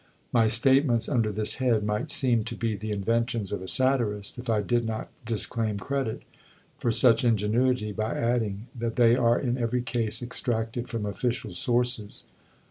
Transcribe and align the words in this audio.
My 0.33 0.47
statements 0.47 1.07
under 1.07 1.31
this 1.31 1.57
head 1.61 1.83
might 1.83 2.09
seem 2.09 2.43
to 2.45 2.55
be 2.55 2.75
the 2.75 2.89
inventions 2.89 3.51
of 3.51 3.61
a 3.61 3.67
satirist 3.67 4.39
if 4.39 4.49
I 4.49 4.61
did 4.63 4.83
not 4.83 5.09
disclaim 5.27 5.77
credit 5.77 6.23
for 6.79 6.89
such 6.89 7.23
ingenuity 7.23 7.91
by 7.91 8.17
adding 8.17 8.65
that 8.73 8.95
they 8.95 9.15
are 9.15 9.39
in 9.39 9.59
every 9.59 9.83
case 9.83 10.23
extracted 10.23 10.89
from 10.89 11.05
official 11.05 11.53
sources. 11.53 12.23